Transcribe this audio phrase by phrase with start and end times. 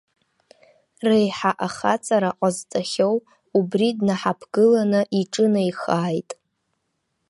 [1.09, 3.15] Реиҳа ахаҵара ҟазҵахьоу,
[3.57, 6.31] убри днаҳаԥгыланы иҿынеихааит.